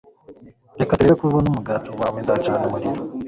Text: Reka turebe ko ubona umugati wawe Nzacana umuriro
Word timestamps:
Reka 0.79 0.97
turebe 0.97 1.15
ko 1.19 1.23
ubona 1.25 1.47
umugati 1.49 1.89
wawe 1.99 2.17
Nzacana 2.23 2.63
umuriro 2.67 3.01